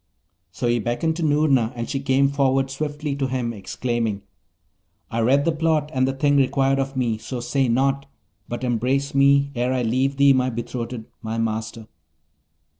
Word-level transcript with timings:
So 0.51 0.65
he 0.65 0.79
beckoned 0.79 1.15
to 1.17 1.23
Noorna, 1.23 1.71
and 1.75 1.87
she 1.87 1.99
came 1.99 2.27
forward 2.27 2.71
swiftly 2.71 3.15
to 3.17 3.27
him, 3.27 3.53
exclaiming, 3.53 4.23
'I 5.11 5.19
read 5.19 5.45
the 5.45 5.51
plot, 5.51 5.91
and 5.93 6.07
the 6.07 6.13
thing 6.13 6.37
required 6.37 6.79
of 6.79 6.97
me; 6.97 7.19
so 7.19 7.39
say 7.39 7.67
nought, 7.67 8.07
but 8.49 8.63
embrace 8.63 9.13
me 9.13 9.51
ere 9.53 9.71
I 9.73 9.83
leave 9.83 10.17
thee, 10.17 10.33
my 10.33 10.49
betrothed, 10.49 11.05
my 11.21 11.37
master!' 11.37 11.85